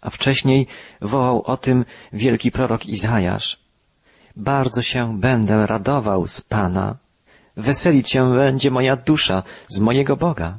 a 0.00 0.10
wcześniej 0.10 0.66
wołał 1.00 1.42
o 1.42 1.56
tym 1.56 1.84
wielki 2.12 2.50
prorok 2.50 2.86
Izajasz. 2.86 3.58
Bardzo 4.36 4.82
się 4.82 5.18
będę 5.20 5.66
radował 5.66 6.26
z 6.26 6.40
Pana, 6.40 6.96
weselić 7.56 8.10
się 8.10 8.34
będzie 8.34 8.70
moja 8.70 8.96
dusza 8.96 9.42
z 9.68 9.80
mojego 9.80 10.16
Boga, 10.16 10.58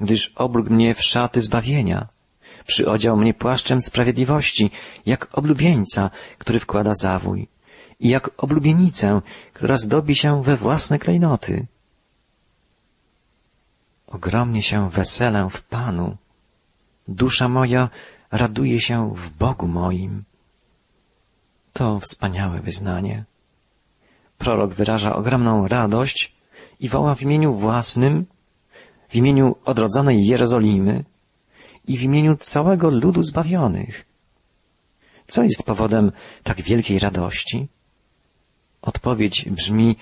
gdyż 0.00 0.32
obrógł 0.34 0.72
mnie 0.72 0.94
w 0.94 1.02
szaty 1.02 1.42
zbawienia, 1.42 2.06
przyodział 2.66 3.16
mnie 3.16 3.34
płaszczem 3.34 3.80
sprawiedliwości, 3.82 4.70
jak 5.06 5.28
oblubieńca, 5.32 6.10
który 6.38 6.60
wkłada 6.60 6.94
zawój, 6.94 7.48
i 8.00 8.08
jak 8.08 8.30
oblubienicę, 8.36 9.20
która 9.52 9.76
zdobi 9.76 10.16
się 10.16 10.42
we 10.42 10.56
własne 10.56 10.98
klejnoty. 10.98 11.66
Ogromnie 14.06 14.62
się 14.62 14.90
weselę 14.90 15.48
w 15.50 15.62
Panu. 15.62 16.16
Dusza 17.08 17.48
moja 17.48 17.88
raduje 18.36 18.80
się 18.80 19.14
w 19.14 19.30
Bogu 19.30 19.68
moim. 19.68 20.24
To 21.72 22.00
wspaniałe 22.00 22.60
wyznanie. 22.60 23.24
Prorok 24.38 24.74
wyraża 24.74 25.16
ogromną 25.16 25.68
radość 25.68 26.32
i 26.80 26.88
woła 26.88 27.14
w 27.14 27.22
imieniu 27.22 27.54
własnym, 27.54 28.26
w 29.08 29.16
imieniu 29.16 29.56
odrodzonej 29.64 30.26
Jerozolimy 30.26 31.04
i 31.88 31.98
w 31.98 32.02
imieniu 32.02 32.36
całego 32.36 32.90
ludu 32.90 33.22
zbawionych. 33.22 34.04
Co 35.26 35.42
jest 35.42 35.62
powodem 35.62 36.12
tak 36.42 36.62
wielkiej 36.62 36.98
radości? 36.98 37.68
Odpowiedź 38.82 39.48
brzmi, 39.50 39.96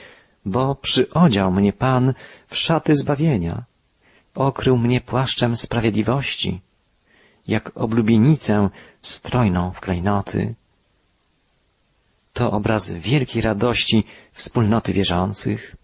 bo 0.45 0.75
przyodział 0.75 1.53
mnie 1.53 1.73
Pan 1.73 2.15
w 2.49 2.57
szaty 2.57 2.97
zbawienia, 2.97 3.65
okrył 4.35 4.77
mnie 4.77 5.01
płaszczem 5.01 5.57
sprawiedliwości, 5.57 6.61
jak 7.49 7.71
oblubienicę 7.75 8.71
strojną 9.03 9.73
w 9.73 9.81
klejnoty. 9.81 10.55
To 12.33 12.53
obraz 12.53 12.91
wielkiej 12.91 13.43
radości 13.43 14.05
wspólnoty 14.33 14.93
wierzących. 14.93 15.77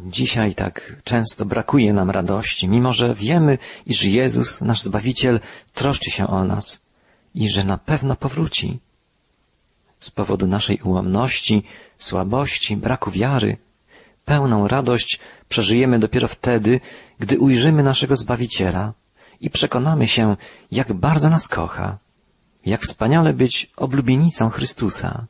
Dzisiaj 0.00 0.54
tak 0.54 1.02
często 1.04 1.44
brakuje 1.44 1.92
nam 1.92 2.10
radości, 2.10 2.68
mimo 2.68 2.92
że 2.92 3.14
wiemy, 3.14 3.58
iż 3.86 4.04
Jezus, 4.04 4.60
nasz 4.60 4.82
Zbawiciel, 4.82 5.40
troszczy 5.72 6.10
się 6.10 6.26
o 6.26 6.44
nas 6.44 6.86
i 7.34 7.48
że 7.50 7.64
na 7.64 7.78
pewno 7.78 8.16
powróci. 8.16 8.78
Z 10.00 10.10
powodu 10.10 10.46
naszej 10.46 10.80
ułomności, 10.80 11.62
słabości, 11.98 12.76
braku 12.76 13.10
wiary, 13.10 13.56
pełną 14.24 14.68
radość 14.68 15.20
przeżyjemy 15.48 15.98
dopiero 15.98 16.28
wtedy, 16.28 16.80
gdy 17.18 17.38
ujrzymy 17.38 17.82
naszego 17.82 18.16
Zbawiciela 18.16 18.92
i 19.40 19.50
przekonamy 19.50 20.08
się, 20.08 20.36
jak 20.72 20.92
bardzo 20.92 21.30
nas 21.30 21.48
kocha, 21.48 21.98
jak 22.66 22.82
wspaniale 22.82 23.32
być 23.32 23.70
oblubienicą 23.76 24.50
Chrystusa. 24.50 25.26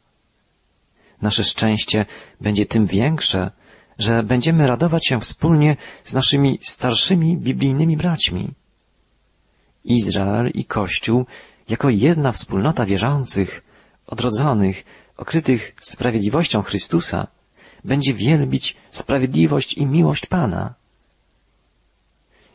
Nasze 1.22 1.44
szczęście 1.44 2.06
będzie 2.40 2.66
tym 2.66 2.86
większe, 2.86 3.50
że 3.98 4.22
będziemy 4.22 4.66
radować 4.66 5.06
się 5.06 5.20
wspólnie 5.20 5.76
z 6.04 6.14
naszymi 6.14 6.58
starszymi 6.62 7.36
biblijnymi 7.36 7.96
braćmi. 7.96 8.54
Izrael 9.84 10.50
i 10.54 10.64
Kościół 10.64 11.26
jako 11.68 11.90
jedna 11.90 12.32
wspólnota 12.32 12.86
wierzących, 12.86 13.62
odrodzonych, 14.06 14.84
okrytych 15.16 15.74
sprawiedliwością 15.80 16.62
Chrystusa, 16.62 17.26
będzie 17.84 18.14
wielbić 18.14 18.76
sprawiedliwość 18.90 19.74
i 19.74 19.86
miłość 19.86 20.26
Pana. 20.26 20.74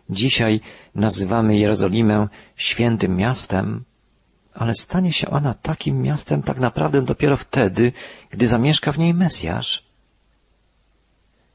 Dzisiaj 0.09 0.61
nazywamy 0.95 1.57
Jerozolimę 1.57 2.27
świętym 2.55 3.15
miastem, 3.15 3.83
ale 4.53 4.73
stanie 4.75 5.11
się 5.11 5.29
ona 5.29 5.53
takim 5.53 6.01
miastem 6.01 6.43
tak 6.43 6.59
naprawdę 6.59 7.01
dopiero 7.01 7.37
wtedy, 7.37 7.91
gdy 8.29 8.47
zamieszka 8.47 8.91
w 8.91 8.99
niej 8.99 9.13
Mesjasz. 9.13 9.83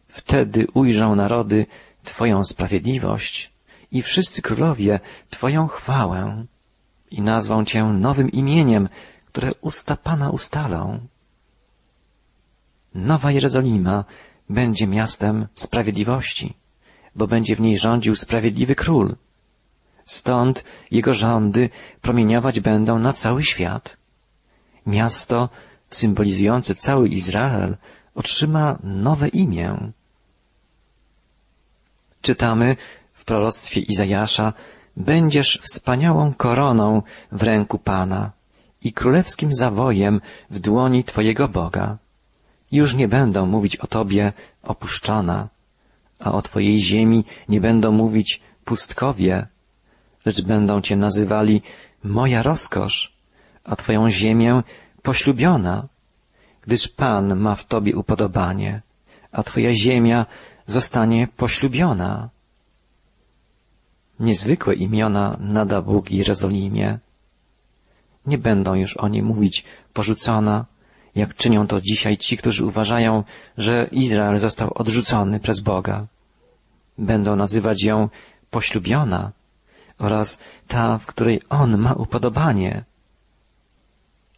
Wtedy 0.08 0.66
ujrzą 0.74 1.14
narody 1.14 1.66
Twoją 2.04 2.44
sprawiedliwość 2.44 3.52
i 3.92 4.02
wszyscy 4.02 4.42
królowie 4.42 5.00
Twoją 5.30 5.68
chwałę 5.68 6.44
i 7.10 7.20
nazwą 7.20 7.64
Cię 7.64 7.84
nowym 7.84 8.30
imieniem, 8.30 8.88
które 9.26 9.50
usta 9.60 9.96
Pana 9.96 10.30
ustalą. 10.30 11.00
Nowa 12.94 13.32
Jerozolima 13.32 14.04
będzie 14.50 14.86
miastem 14.86 15.46
sprawiedliwości, 15.54 16.54
bo 17.14 17.26
będzie 17.26 17.56
w 17.56 17.60
niej 17.60 17.78
rządził 17.78 18.16
sprawiedliwy 18.16 18.74
król. 18.74 19.16
Stąd 20.04 20.64
jego 20.90 21.14
rządy 21.14 21.70
promieniować 22.00 22.60
będą 22.60 22.98
na 22.98 23.12
cały 23.12 23.42
świat. 23.42 23.96
Miasto 24.86 25.48
symbolizujące 25.90 26.74
cały 26.74 27.08
Izrael 27.08 27.76
otrzyma 28.14 28.78
nowe 28.82 29.28
imię. 29.28 29.92
Czytamy 32.22 32.76
w 33.12 33.24
proroctwie 33.24 33.80
Izajasza 33.80 34.52
Będziesz 34.96 35.60
wspaniałą 35.62 36.34
koroną 36.34 37.02
w 37.32 37.42
ręku 37.42 37.78
Pana 37.78 38.30
i 38.82 38.92
królewskim 38.92 39.54
zawojem 39.54 40.20
w 40.50 40.58
dłoni 40.58 41.04
Twojego 41.04 41.48
Boga. 41.48 41.98
Już 42.72 42.94
nie 42.94 43.08
będą 43.08 43.46
mówić 43.46 43.76
o 43.76 43.86
Tobie 43.86 44.32
opuszczona, 44.62 45.48
a 46.18 46.32
o 46.32 46.42
Twojej 46.42 46.80
ziemi 46.80 47.24
nie 47.48 47.60
będą 47.60 47.92
mówić 47.92 48.40
pustkowie, 48.64 49.46
lecz 50.24 50.40
będą 50.42 50.80
Cię 50.80 50.96
nazywali 50.96 51.62
moja 52.04 52.42
rozkosz, 52.42 53.12
a 53.64 53.76
Twoją 53.76 54.10
ziemię 54.10 54.62
poślubiona, 55.02 55.88
gdyż 56.62 56.88
Pan 56.88 57.36
ma 57.36 57.54
w 57.54 57.66
Tobie 57.66 57.96
upodobanie, 57.96 58.82
a 59.32 59.42
Twoja 59.42 59.72
ziemia 59.72 60.26
zostanie 60.66 61.28
poślubiona. 61.36 62.28
Niezwykłe 64.20 64.74
imiona 64.74 65.36
nada 65.40 65.82
Bóg 65.82 66.10
Jerozolimie. 66.10 66.98
Nie 68.26 68.38
będą 68.38 68.74
już 68.74 68.96
o 68.96 69.08
niej 69.08 69.22
mówić 69.22 69.64
porzucona, 69.92 70.64
jak 71.14 71.34
czynią 71.34 71.66
to 71.66 71.80
dzisiaj 71.80 72.16
ci, 72.16 72.36
którzy 72.36 72.66
uważają, 72.66 73.24
że 73.58 73.88
Izrael 73.92 74.38
został 74.38 74.70
odrzucony 74.74 75.40
przez 75.40 75.60
Boga. 75.60 76.06
Będą 76.98 77.36
nazywać 77.36 77.82
ją 77.82 78.08
poślubiona 78.50 79.32
oraz 79.98 80.38
ta, 80.68 80.98
w 80.98 81.06
której 81.06 81.42
On 81.48 81.78
ma 81.78 81.92
upodobanie. 81.92 82.84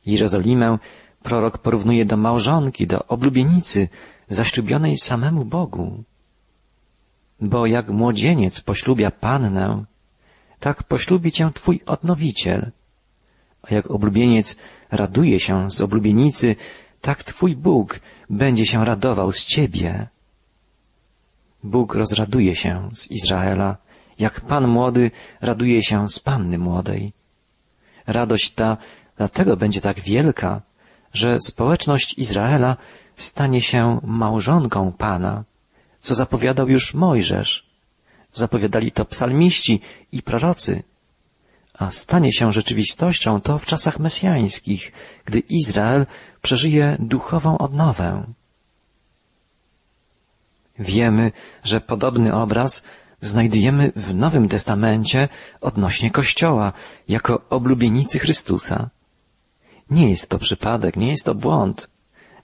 Jerozolimę 0.07 0.78
prorok 1.23 1.59
porównuje 1.59 2.04
do 2.04 2.16
małżonki, 2.16 2.87
do 2.87 3.07
oblubienicy, 3.07 3.88
zaślubionej 4.28 4.97
samemu 4.97 5.45
Bogu. 5.45 6.02
Bo 7.40 7.66
jak 7.66 7.88
młodzieniec 7.88 8.61
poślubia 8.61 9.11
pannę, 9.11 9.85
tak 10.61 10.83
poślubi 10.83 11.33
cię 11.33 11.50
twój 11.54 11.81
odnowiciel. 11.87 12.71
A 13.62 13.75
jak 13.75 13.90
oblubieniec 13.90 14.57
raduje 14.95 15.41
się 15.41 15.71
z 15.71 15.81
oblubienicy, 15.81 16.57
tak 17.01 17.25
twój 17.25 17.57
Bóg 17.57 18.01
będzie 18.31 18.66
się 18.66 18.85
radował 18.85 19.33
z 19.33 19.45
ciebie. 19.45 20.09
Bóg 21.64 21.95
rozraduje 21.95 22.55
się 22.57 22.88
z 22.95 23.11
Izraela, 23.11 23.77
jak 24.18 24.40
Pan 24.40 24.68
młody 24.68 25.11
raduje 25.40 25.83
się 25.83 26.09
z 26.09 26.18
Panny 26.18 26.59
młodej. 26.59 27.12
Radość 28.07 28.53
ta 28.53 28.77
dlatego 29.16 29.57
będzie 29.57 29.81
tak 29.81 30.01
wielka, 30.01 30.61
że 31.12 31.40
społeczność 31.40 32.18
Izraela 32.18 32.77
stanie 33.16 33.62
się 33.62 34.01
małżonką 34.03 34.92
Pana, 34.92 35.45
co 36.01 36.14
zapowiadał 36.14 36.68
już 36.68 36.95
Mojżesz. 36.95 37.66
Zapowiadali 38.33 38.92
to 38.92 39.05
psalmiści 39.05 39.81
i 40.12 40.23
prorocy. 40.23 40.83
A 41.79 41.91
stanie 41.91 42.33
się 42.33 42.53
rzeczywistością 42.53 43.41
to 43.41 43.59
w 43.59 43.67
czasach 43.67 43.99
mesjańskich, 43.99 44.93
gdy 45.25 45.39
Izrael 45.39 46.07
przeżyje 46.43 46.97
duchową 47.01 47.59
odnowę. 47.59 48.27
Wiemy, 50.79 51.33
że 51.65 51.81
podobny 51.81 52.35
obraz 52.35 52.85
znajdujemy 53.21 53.93
w 53.97 54.15
Nowym 54.15 54.49
Testamencie 54.49 55.29
odnośnie 55.61 56.11
Kościoła 56.11 56.73
jako 57.09 57.41
oblubienicy 57.51 58.19
Chrystusa. 58.19 58.91
Nie 59.91 60.11
jest 60.11 60.29
to 60.29 60.39
przypadek, 60.39 60.97
nie 60.97 61.11
jest 61.11 61.25
to 61.25 61.35
błąd, 61.35 61.91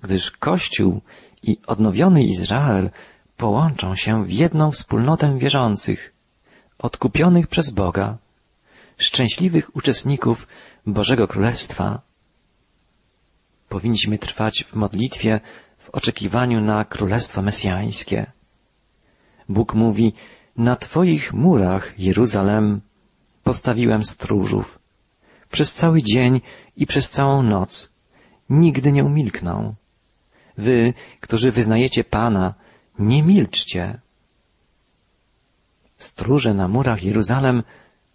gdyż 0.03 0.31
Kościół 0.31 1.01
i 1.43 1.59
odnowiony 1.67 2.25
Izrael 2.25 2.91
połączą 3.37 3.95
się 3.95 4.25
w 4.25 4.31
jedną 4.31 4.71
wspólnotę 4.71 5.39
wierzących, 5.39 6.13
odkupionych 6.79 7.47
przez 7.47 7.71
Boga, 7.71 8.19
szczęśliwych 9.01 9.77
uczestników 9.77 10.47
Bożego 10.87 11.29
Królestwa. 11.29 12.01
Powinniśmy 13.69 14.19
trwać 14.19 14.65
w 14.65 14.75
modlitwie 14.75 15.41
w 15.79 15.91
oczekiwaniu 15.91 16.61
na 16.61 16.85
Królestwo 16.85 17.43
Mesjańskie. 17.43 18.33
Bóg 19.49 19.75
mówi, 19.75 20.13
na 20.57 20.77
Twoich 20.77 21.33
murach, 21.33 21.95
Jeruzalem, 21.99 22.81
postawiłem 23.45 24.05
stróżów. 24.05 24.79
Przez 25.53 25.75
cały 25.75 26.03
dzień 26.03 26.41
i 26.77 26.87
przez 26.87 27.11
całą 27.11 27.43
noc. 27.43 27.93
Nigdy 28.51 28.93
nie 28.93 29.05
umilkną. 29.05 29.75
Wy, 30.59 30.95
którzy 31.21 31.53
wyznajecie 31.53 32.05
Pana, 32.05 32.55
nie 32.99 33.23
milczcie. 33.23 34.01
Stróże 35.99 36.55
na 36.55 36.69
murach 36.69 37.03
Jeruzalem 37.03 37.63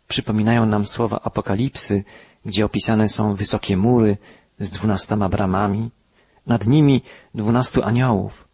przypominają 0.07 0.65
nam 0.65 0.85
słowa 0.85 1.19
Apokalipsy, 1.23 2.03
gdzie 2.45 2.65
opisane 2.65 3.09
są 3.09 3.35
wysokie 3.35 3.77
mury 3.77 4.17
z 4.59 4.69
dwunastoma 4.69 5.29
bramami, 5.29 5.89
nad 6.47 6.67
nimi 6.67 7.01
dwunastu 7.35 7.83
aniołów. 7.83 8.47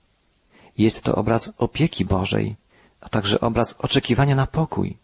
Jest 0.77 1.03
to 1.03 1.15
obraz 1.15 1.53
opieki 1.57 2.05
Bożej, 2.05 2.55
a 3.01 3.09
także 3.09 3.39
obraz 3.39 3.75
oczekiwania 3.79 4.35
na 4.35 4.47
pokój, 4.47 4.97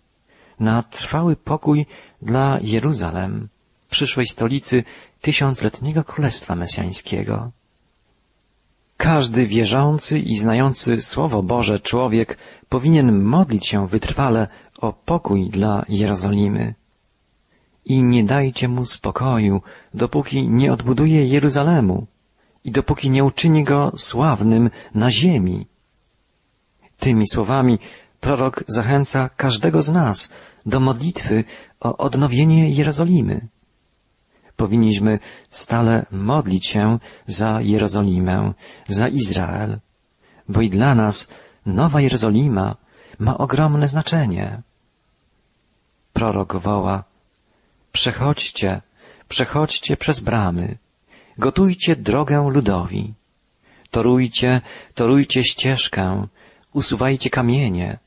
na 0.60 0.84
trwały 0.84 1.36
pokój 1.36 1.86
dla 2.22 2.60
Jeruzalem, 2.62 3.48
przyszłej 3.90 4.28
stolicy 4.28 4.84
tysiącletniego 5.22 6.04
Królestwa 6.04 6.56
Mesjańskiego. 6.56 7.52
Każdy 8.98 9.48
wierzący 9.48 10.20
i 10.20 10.38
znający 10.38 11.02
Słowo 11.02 11.44
Boże 11.44 11.80
człowiek 11.80 12.38
powinien 12.70 13.22
modlić 13.22 13.68
się 13.68 13.88
wytrwale 13.88 14.48
o 14.78 14.94
pokój 14.94 15.50
dla 15.50 15.86
Jerozolimy. 15.90 16.74
I 17.86 18.04
nie 18.04 18.24
dajcie 18.24 18.68
mu 18.68 18.86
spokoju, 18.86 19.62
dopóki 19.94 20.48
nie 20.48 20.74
odbuduje 20.74 21.28
Jeruzalemu 21.28 22.08
i 22.64 22.72
dopóki 22.72 23.10
nie 23.10 23.24
uczyni 23.24 23.64
go 23.64 23.92
sławnym 23.98 24.70
na 24.96 25.12
ziemi. 25.12 25.68
Tymi 27.00 27.28
słowami 27.28 27.80
prorok 28.20 28.64
zachęca 28.68 29.30
każdego 29.30 29.82
z 29.82 29.92
nas 29.92 30.32
do 30.66 30.80
modlitwy 30.80 31.44
o 31.80 31.98
odnowienie 31.98 32.70
Jerozolimy. 32.70 33.48
Powinniśmy 34.56 35.20
stale 35.50 36.06
modlić 36.12 36.68
się 36.68 37.00
za 37.28 37.62
Jerozolimę, 37.62 38.54
za 38.88 39.08
Izrael, 39.08 39.80
bo 40.50 40.62
i 40.62 40.70
dla 40.70 40.96
nas 40.96 41.28
Nowa 41.66 42.02
Jerozolima 42.02 42.76
ma 43.20 43.38
ogromne 43.38 43.88
znaczenie. 43.88 44.62
Prorok 46.14 46.56
woła, 46.56 47.04
przechodźcie, 47.92 48.82
przechodźcie 49.28 49.98
przez 49.98 50.20
bramy, 50.20 50.78
gotujcie 51.38 51.96
drogę 51.96 52.50
ludowi, 52.50 53.14
torujcie, 53.92 54.62
torujcie 54.96 55.44
ścieżkę, 55.44 56.28
usuwajcie 56.74 57.30
kamienie, 57.30 58.00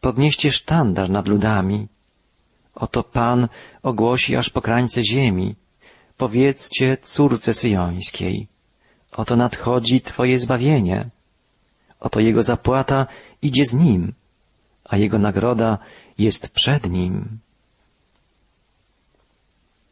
podnieście 0.00 0.50
sztandar 0.52 1.10
nad 1.10 1.28
ludami. 1.28 1.88
Oto 2.74 3.02
Pan 3.02 3.48
ogłosi 3.82 4.36
aż 4.36 4.50
po 4.50 4.60
krańce 4.60 5.04
ziemi, 5.04 5.54
powiedzcie 6.16 6.96
córce 7.02 7.54
syjońskiej, 7.54 8.48
oto 9.12 9.36
nadchodzi 9.36 10.00
Twoje 10.00 10.38
zbawienie, 10.38 11.08
oto 12.00 12.20
Jego 12.20 12.42
zapłata 12.42 13.06
idzie 13.42 13.64
z 13.64 13.74
Nim, 13.74 14.12
a 14.88 14.96
Jego 14.96 15.18
nagroda 15.18 15.78
jest 16.18 16.48
przed 16.48 16.90
Nim. 16.90 17.38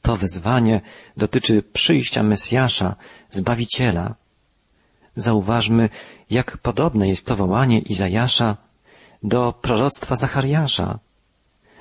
To 0.03 0.17
wezwanie 0.17 0.81
dotyczy 1.17 1.63
przyjścia 1.63 2.23
Mesjasza, 2.23 2.97
Zbawiciela. 3.31 4.15
Zauważmy, 5.15 5.89
jak 6.31 6.59
podobne 6.59 7.09
jest 7.09 7.27
to 7.27 7.37
wołanie 7.37 7.79
Izajasza 7.79 8.57
do 9.23 9.53
proroctwa 9.53 10.17
Zachariasza. 10.17 10.99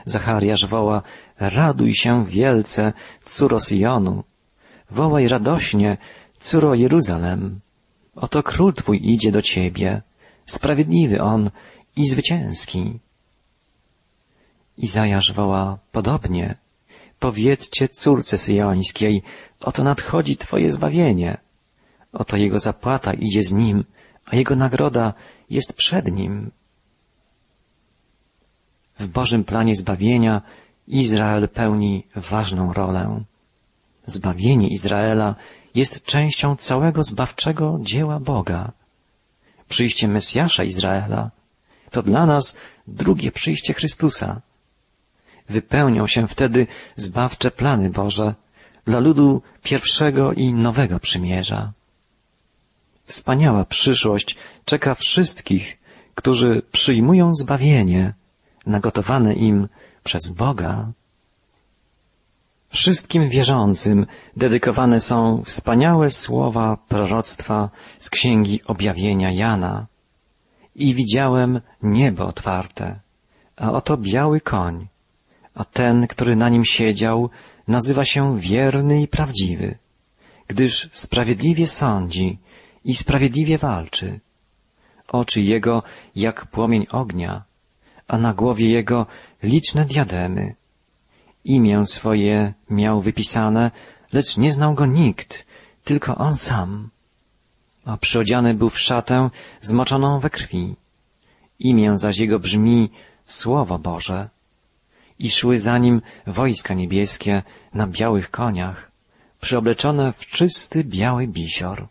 Zachariasz 0.06 0.66
woła, 0.66 1.02
raduj 1.40 1.96
się 1.96 2.26
wielce, 2.26 2.94
córo 3.26 3.60
Syjonu. 3.60 4.24
Wołaj 4.92 5.28
radośnie, 5.28 5.98
córo 6.40 6.76
Jeruzalem. 6.76 7.60
Oto 8.16 8.44
król 8.44 8.74
twój 8.74 9.00
idzie 9.04 9.32
do 9.32 9.42
ciebie, 9.42 10.02
sprawiedliwy 10.46 11.22
on 11.22 11.52
i 11.96 12.06
zwycięski. 12.06 13.00
Izajasz 14.78 15.32
woła 15.34 15.78
podobnie. 15.92 16.56
Powiedzcie 17.20 17.90
córce 17.90 18.38
syjońskiej, 18.38 19.24
oto 19.60 19.84
nadchodzi 19.84 20.38
Twoje 20.38 20.72
zbawienie. 20.72 21.38
Oto 22.14 22.38
Jego 22.38 22.60
zapłata 22.60 23.14
idzie 23.14 23.44
z 23.44 23.54
Nim, 23.54 23.84
a 24.26 24.36
Jego 24.36 24.56
nagroda 24.56 25.14
jest 25.50 25.74
przed 25.74 26.12
Nim. 26.12 26.52
W 29.00 29.08
Bożym 29.08 29.44
planie 29.44 29.76
zbawienia 29.76 30.42
Izrael 30.88 31.50
pełni 31.50 32.08
ważną 32.16 32.74
rolę. 32.74 33.24
Zbawienie 34.06 34.70
Izraela 34.70 35.36
jest 35.76 36.04
częścią 36.04 36.56
całego 36.56 37.04
zbawczego 37.04 37.78
dzieła 37.82 38.20
Boga. 38.20 38.72
Przyjście 39.70 40.08
Mesjasza 40.08 40.64
Izraela 40.64 41.32
to 41.92 42.04
dla 42.04 42.26
nas 42.26 42.58
drugie 42.88 43.32
przyjście 43.32 43.74
Chrystusa. 43.74 44.42
Wypełnią 45.50 46.08
się 46.08 46.28
wtedy 46.28 46.68
zbawcze 46.96 47.52
plany 47.52 47.90
Boże 47.90 48.36
dla 48.86 49.00
ludu 49.00 49.42
pierwszego 49.64 50.34
i 50.34 50.54
nowego 50.54 51.00
przymierza. 51.00 51.72
Wspaniała 53.06 53.66
przyszłość 53.66 54.36
czeka 54.66 54.96
wszystkich, 54.96 55.78
którzy 56.16 56.62
przyjmują 56.72 57.36
zbawienie 57.36 58.14
nagotowane 58.66 59.34
im 59.34 59.68
przez 60.04 60.30
Boga. 60.30 60.92
Wszystkim 62.70 63.30
wierzącym 63.30 64.06
dedykowane 64.38 65.00
są 65.00 65.44
wspaniałe 65.46 66.12
słowa 66.12 66.78
proroctwa 66.88 67.70
z 68.00 68.10
księgi 68.10 68.62
objawienia 68.66 69.32
Jana. 69.32 69.86
I 70.76 70.94
widziałem 70.94 71.62
niebo 71.84 72.26
otwarte, 72.26 73.00
a 73.58 73.72
oto 73.72 73.98
biały 73.98 74.42
koń, 74.42 74.88
a 75.56 75.64
ten, 75.64 76.08
który 76.08 76.36
na 76.36 76.50
nim 76.50 76.66
siedział, 76.66 77.30
nazywa 77.68 78.06
się 78.06 78.40
wierny 78.40 79.02
i 79.02 79.08
prawdziwy, 79.08 79.78
gdyż 80.48 80.90
sprawiedliwie 80.92 81.68
sądzi 81.68 82.38
i 82.86 82.96
sprawiedliwie 82.96 83.58
walczy. 83.58 84.20
Oczy 85.08 85.42
jego 85.42 85.84
jak 86.16 86.46
płomień 86.46 86.88
ognia, 86.92 87.44
a 88.08 88.18
na 88.18 88.34
głowie 88.34 88.70
jego 88.70 89.06
liczne 89.44 89.86
diademy. 89.86 90.56
Imię 91.46 91.86
swoje 91.86 92.54
miał 92.70 93.02
wypisane, 93.02 93.72
lecz 94.14 94.38
nie 94.38 94.54
znał 94.54 94.74
go 94.74 94.86
nikt, 94.86 95.46
tylko 95.84 96.16
on 96.16 96.38
sam. 96.38 96.90
A 97.86 97.98
przyodziany 97.98 98.54
był 98.54 98.70
w 98.70 98.80
szatę 98.80 99.30
zmoczoną 99.62 100.20
we 100.20 100.30
krwi. 100.30 100.76
Imię 101.60 101.98
zaś 101.98 102.18
jego 102.18 102.40
brzmi 102.40 102.90
Słowo 103.26 103.80
Boże. 103.80 104.30
I 105.20 105.30
szły 105.30 105.60
za 105.60 105.78
nim 105.78 106.02
wojska 106.28 106.74
niebieskie 106.74 107.44
na 107.74 107.88
białych 107.88 108.32
koniach, 108.32 108.92
przyobleczone 109.42 110.14
w 110.18 110.26
czysty 110.26 110.84
biały 110.84 111.28
bisior. 111.28 111.88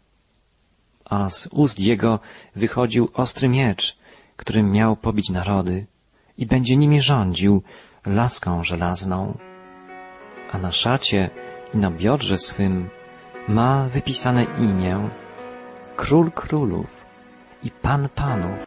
A 1.05 1.31
z 1.31 1.47
ust 1.47 1.81
jego 1.81 2.21
wychodził 2.57 3.09
ostry 3.15 3.49
miecz, 3.49 3.97
którym 4.37 4.73
miał 4.73 4.97
pobić 4.97 5.31
narody 5.31 5.87
i 6.39 6.47
będzie 6.47 6.77
nimi 6.77 7.01
rządził 7.01 7.63
laską 8.07 8.65
żelazną. 8.65 9.39
A 10.53 10.59
na 10.59 10.73
szacie 10.73 11.31
i 11.75 11.77
na 11.77 11.91
biodrze 11.91 12.39
swym 12.39 12.89
ma 13.49 13.89
wypisane 13.89 14.45
imię 14.45 15.09
Król 15.97 16.31
Królów 16.31 16.87
i 17.63 17.71
Pan 17.71 18.09
Panów. 18.09 18.61